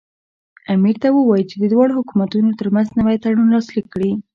امیر 0.73 0.95
ته 1.03 1.07
ووایي 1.11 1.45
چې 1.49 1.55
د 1.59 1.63
دواړو 1.73 1.97
حکومتونو 1.99 2.57
ترمنځ 2.59 2.87
نوی 2.97 3.15
تړون 3.23 3.47
لاسلیک 3.55 3.85
کړي. 3.93 4.11